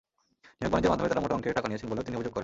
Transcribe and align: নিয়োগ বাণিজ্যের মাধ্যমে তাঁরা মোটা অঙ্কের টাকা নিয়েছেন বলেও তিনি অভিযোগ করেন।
নিয়োগ 0.57 0.71
বাণিজ্যের 0.73 0.91
মাধ্যমে 0.91 1.09
তাঁরা 1.11 1.23
মোটা 1.23 1.35
অঙ্কের 1.37 1.57
টাকা 1.57 1.67
নিয়েছেন 1.69 1.87
বলেও 1.91 2.05
তিনি 2.05 2.17
অভিযোগ 2.17 2.31
করেন। 2.33 2.39